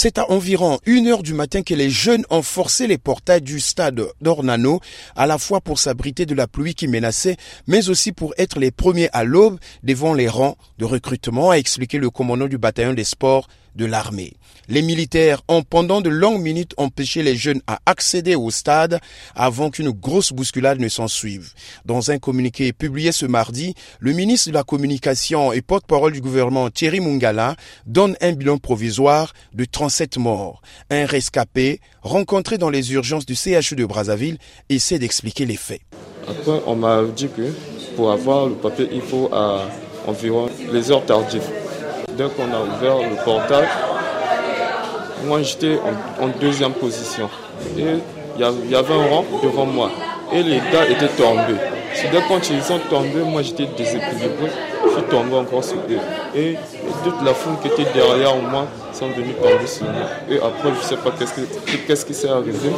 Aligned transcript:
C'est 0.00 0.18
à 0.18 0.30
environ 0.30 0.78
une 0.86 1.08
heure 1.08 1.24
du 1.24 1.34
matin 1.34 1.64
que 1.64 1.74
les 1.74 1.90
jeunes 1.90 2.24
ont 2.30 2.42
forcé 2.42 2.86
les 2.86 2.98
portails 2.98 3.42
du 3.42 3.58
stade 3.58 4.00
d'Ornano, 4.20 4.78
à 5.16 5.26
la 5.26 5.38
fois 5.38 5.60
pour 5.60 5.80
s'abriter 5.80 6.24
de 6.24 6.36
la 6.36 6.46
pluie 6.46 6.76
qui 6.76 6.86
menaçait, 6.86 7.36
mais 7.66 7.88
aussi 7.88 8.12
pour 8.12 8.32
être 8.38 8.60
les 8.60 8.70
premiers 8.70 9.08
à 9.12 9.24
l'aube 9.24 9.58
devant 9.82 10.14
les 10.14 10.28
rangs 10.28 10.56
de 10.78 10.84
recrutement, 10.84 11.50
a 11.50 11.58
expliqué 11.58 11.98
le 11.98 12.10
commandant 12.10 12.46
du 12.46 12.58
bataillon 12.58 12.94
des 12.94 13.02
sports 13.02 13.48
de 13.78 13.86
l'armée. 13.86 14.34
Les 14.68 14.82
militaires 14.82 15.40
ont 15.48 15.62
pendant 15.62 16.02
de 16.02 16.10
longues 16.10 16.42
minutes 16.42 16.74
empêché 16.76 17.22
les 17.22 17.36
jeunes 17.36 17.62
à 17.66 17.78
accéder 17.86 18.34
au 18.34 18.50
stade 18.50 19.00
avant 19.34 19.70
qu'une 19.70 19.90
grosse 19.90 20.32
bousculade 20.32 20.78
ne 20.80 20.88
s'en 20.88 21.08
suive. 21.08 21.52
Dans 21.86 22.10
un 22.10 22.18
communiqué 22.18 22.74
publié 22.74 23.12
ce 23.12 23.24
mardi, 23.24 23.74
le 24.00 24.12
ministre 24.12 24.50
de 24.50 24.54
la 24.54 24.64
Communication 24.64 25.52
et 25.52 25.62
porte-parole 25.62 26.12
du 26.12 26.20
gouvernement 26.20 26.68
Thierry 26.68 27.00
Mungala 27.00 27.56
donne 27.86 28.16
un 28.20 28.32
bilan 28.32 28.58
provisoire 28.58 29.32
de 29.54 29.64
37 29.64 30.18
morts. 30.18 30.60
Un 30.90 31.06
rescapé 31.06 31.80
rencontré 32.02 32.58
dans 32.58 32.70
les 32.70 32.92
urgences 32.92 33.24
du 33.24 33.36
CHU 33.36 33.76
de 33.76 33.86
Brazzaville 33.86 34.38
essaie 34.68 34.98
d'expliquer 34.98 35.46
les 35.46 35.56
faits. 35.56 35.80
Après, 36.28 36.60
on 36.66 36.76
m'a 36.76 37.04
dit 37.04 37.28
que 37.34 37.54
pour 37.96 38.10
avoir 38.10 38.46
le 38.46 38.54
papier, 38.54 38.88
il 38.92 39.00
faut 39.00 39.30
environ 40.06 40.50
les 40.72 40.90
heures 40.90 41.06
tardives. 41.06 41.67
Dès 42.18 42.24
qu'on 42.30 42.52
a 42.52 42.60
ouvert 42.60 43.08
le 43.08 43.14
portail, 43.24 43.68
moi 45.24 45.40
j'étais 45.40 45.78
en, 46.20 46.26
deuxième 46.40 46.72
position. 46.72 47.30
Et 47.78 47.84
il 48.36 48.40
y, 48.40 48.74
avait 48.74 48.94
un 48.94 49.06
rang 49.06 49.24
devant 49.40 49.66
moi. 49.66 49.88
Et 50.32 50.42
les 50.42 50.56
gars 50.56 50.84
étaient 50.90 51.06
tombés. 51.16 51.60
Dès 52.10 52.20
quand 52.26 52.50
ils 52.50 52.60
sont 52.60 52.80
tombés, 52.90 53.22
moi 53.24 53.42
j'étais 53.42 53.66
déséquilibré. 53.66 54.50
Je 54.84 54.90
suis 54.94 55.02
tombé 55.08 55.36
encore 55.36 55.62
sur 55.62 55.76
eux. 55.76 56.00
Et, 56.34 56.56
toute 57.04 57.22
la 57.24 57.32
foule 57.34 57.54
qui 57.62 57.68
était 57.68 57.88
derrière 57.94 58.34
moi 58.34 58.66
sont 58.92 59.10
venus 59.10 59.36
tomber 59.40 59.66
sur 59.68 59.84
moi. 59.84 60.08
Et 60.28 60.38
après, 60.38 60.70
je 60.74 60.80
ne 60.80 60.88
sais 60.88 60.96
pas 60.96 61.12
qu'est-ce 61.86 62.04
qui 62.04 62.14
s'est 62.14 62.28
arrivé. 62.28 62.70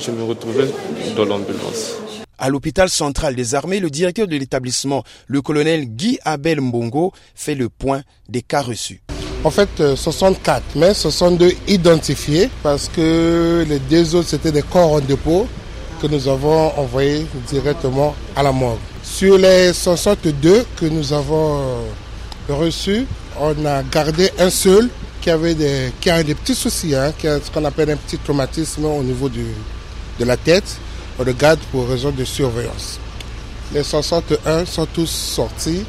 Je 0.00 0.10
me 0.12 0.22
retrouvais 0.22 0.68
dans 1.16 1.24
l'ambulance. 1.24 2.05
À 2.38 2.50
l'hôpital 2.50 2.88
central 2.90 3.34
des 3.34 3.54
armées, 3.54 3.80
le 3.80 3.88
directeur 3.90 4.26
de 4.28 4.36
l'établissement, 4.36 5.04
le 5.26 5.40
colonel 5.40 5.86
Guy 5.86 6.18
Abel 6.24 6.60
Mbongo, 6.60 7.12
fait 7.34 7.54
le 7.54 7.68
point 7.68 8.02
des 8.28 8.42
cas 8.42 8.60
reçus. 8.60 9.00
En 9.44 9.50
fait, 9.50 9.68
64, 9.94 10.56
euh, 10.58 10.78
mais 10.80 10.92
62 10.94 11.52
identifiés 11.68 12.50
parce 12.62 12.88
que 12.88 13.64
les 13.68 13.78
deux 13.78 14.14
autres, 14.14 14.28
c'était 14.28 14.52
des 14.52 14.62
corps 14.62 14.92
en 14.92 15.00
dépôt 15.00 15.46
que 16.02 16.06
nous 16.08 16.28
avons 16.28 16.72
envoyés 16.78 17.26
directement 17.48 18.14
à 18.34 18.42
la 18.42 18.52
mort. 18.52 18.78
Sur 19.02 19.38
les 19.38 19.72
62 19.72 20.66
que 20.76 20.86
nous 20.86 21.12
avons 21.12 21.60
euh, 21.60 22.54
reçus, 22.54 23.06
on 23.40 23.64
a 23.64 23.82
gardé 23.82 24.30
un 24.38 24.50
seul 24.50 24.88
qui 25.20 25.30
avait 25.30 25.54
des, 25.54 25.92
qui 26.00 26.10
a 26.10 26.22
des 26.22 26.34
petits 26.34 26.54
soucis, 26.54 26.94
hein, 26.94 27.12
qui 27.16 27.26
a 27.28 27.38
ce 27.40 27.50
qu'on 27.50 27.64
appelle 27.64 27.90
un 27.90 27.96
petit 27.96 28.18
traumatisme 28.18 28.84
au 28.84 29.02
niveau 29.02 29.28
du, 29.28 29.44
de 30.18 30.24
la 30.24 30.36
tête. 30.36 30.76
On 31.18 31.24
le 31.24 31.32
garde 31.32 31.60
pour 31.72 31.88
raison 31.88 32.10
de 32.10 32.24
surveillance. 32.24 33.00
Les 33.72 33.82
61 33.82 34.66
sont 34.66 34.84
tous 34.86 35.06
sortis. 35.10 35.84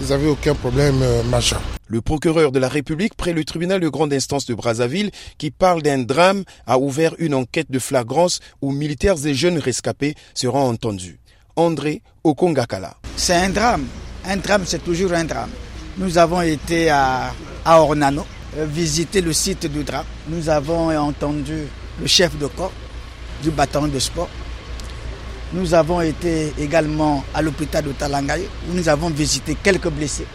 Ils 0.00 0.08
n'avaient 0.08 0.26
aucun 0.28 0.54
problème 0.54 1.00
euh, 1.02 1.22
majeur. 1.22 1.62
Le 1.86 2.00
procureur 2.00 2.50
de 2.50 2.58
la 2.58 2.68
République 2.68 3.14
près 3.14 3.32
le 3.32 3.44
tribunal 3.44 3.78
de 3.78 3.88
grande 3.88 4.12
instance 4.12 4.46
de 4.46 4.54
Brazzaville, 4.54 5.12
qui 5.38 5.52
parle 5.52 5.80
d'un 5.82 5.98
drame, 5.98 6.42
a 6.66 6.78
ouvert 6.78 7.14
une 7.18 7.34
enquête 7.34 7.70
de 7.70 7.78
flagrance 7.78 8.40
où 8.62 8.72
militaires 8.72 9.24
et 9.24 9.34
jeunes 9.34 9.58
rescapés 9.58 10.16
seront 10.34 10.68
entendus. 10.68 11.20
André 11.54 12.02
Okongakala. 12.24 12.96
C'est 13.16 13.34
un 13.36 13.50
drame. 13.50 13.86
Un 14.26 14.38
drame, 14.38 14.62
c'est 14.66 14.82
toujours 14.82 15.12
un 15.12 15.24
drame. 15.24 15.50
Nous 15.98 16.18
avons 16.18 16.42
été 16.42 16.90
à, 16.90 17.32
à 17.64 17.80
Ornano, 17.80 18.26
euh, 18.58 18.66
visiter 18.66 19.20
le 19.20 19.32
site 19.32 19.66
du 19.66 19.84
drame. 19.84 20.06
Nous 20.28 20.48
avons 20.48 20.90
entendu 20.98 21.68
le 22.00 22.06
chef 22.08 22.36
de 22.38 22.48
corps 22.48 22.72
du 23.40 23.50
bâtiment 23.52 23.86
de 23.86 23.98
sport. 24.00 24.28
Nous 25.54 25.72
avons 25.72 26.00
été 26.00 26.52
également 26.58 27.22
à 27.32 27.40
l'hôpital 27.40 27.84
de 27.84 27.92
Talangaye 27.92 28.48
où 28.68 28.74
nous 28.74 28.88
avons 28.88 29.08
visité 29.08 29.56
quelques 29.62 29.88
blessés. 29.88 30.26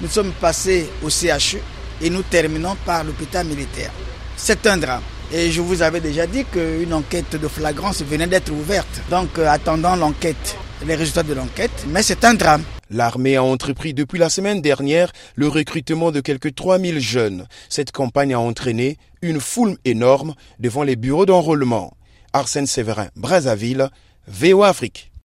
Nous 0.00 0.08
sommes 0.08 0.32
passés 0.40 0.88
au 1.02 1.10
CHU 1.10 1.58
et 2.00 2.08
nous 2.08 2.22
terminons 2.22 2.76
par 2.86 3.04
l'hôpital 3.04 3.46
militaire. 3.46 3.90
C'est 4.38 4.66
un 4.66 4.78
drame. 4.78 5.02
Et 5.30 5.50
je 5.50 5.60
vous 5.60 5.82
avais 5.82 6.00
déjà 6.00 6.26
dit 6.26 6.46
qu'une 6.46 6.94
enquête 6.94 7.36
de 7.36 7.46
flagrance 7.46 8.02
venait 8.02 8.26
d'être 8.26 8.50
ouverte. 8.52 9.02
Donc 9.10 9.38
euh, 9.38 9.46
attendons 9.46 9.94
l'enquête, 9.96 10.56
les 10.86 10.94
résultats 10.94 11.22
de 11.22 11.34
l'enquête, 11.34 11.84
mais 11.88 12.02
c'est 12.02 12.24
un 12.24 12.32
drame. 12.32 12.62
L'armée 12.88 13.36
a 13.36 13.44
entrepris 13.44 13.92
depuis 13.92 14.18
la 14.18 14.30
semaine 14.30 14.62
dernière 14.62 15.12
le 15.34 15.46
recrutement 15.48 16.10
de 16.10 16.20
quelques 16.20 16.54
3000 16.54 17.00
jeunes. 17.00 17.46
Cette 17.68 17.92
campagne 17.92 18.32
a 18.32 18.40
entraîné 18.40 18.96
une 19.20 19.40
foule 19.40 19.76
énorme 19.84 20.34
devant 20.58 20.84
les 20.84 20.96
bureaux 20.96 21.26
d'enrôlement. 21.26 21.92
Arsène 22.32 22.66
Séverin, 22.66 23.08
Brazzaville, 23.16 23.90
VO 24.28 24.62
Afrique. 24.62 25.09